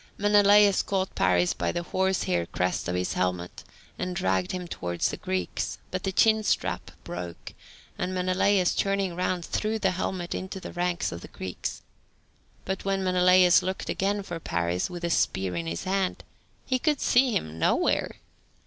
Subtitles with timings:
[0.17, 3.63] Menelaus caught Paris by the horsehair crest of his helmet,
[3.99, 7.53] and dragged him towards the Greeks, but the chin strap broke,
[7.99, 11.83] and Menelaus turning round threw the helmet into the ranks of the Greeks.
[12.65, 16.23] But when Menelaus looked again for Paris, with a spear in his hand,
[16.65, 18.15] he could see him nowhere!